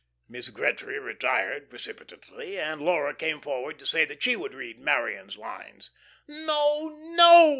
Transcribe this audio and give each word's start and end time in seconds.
Miss 0.27 0.49
Gretry 0.49 0.97
retired 0.97 1.69
precipitately, 1.69 2.59
and 2.59 2.81
Laura 2.81 3.13
came 3.13 3.39
forward 3.39 3.77
to 3.77 3.85
say 3.85 4.03
that 4.05 4.23
she 4.23 4.35
would 4.35 4.55
read 4.55 4.79
Marion's 4.79 5.37
lines. 5.37 5.91
"No, 6.27 6.97
no!" 7.15 7.49